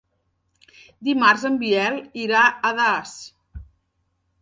[1.09, 3.17] Dimarts en Biel irà a Das.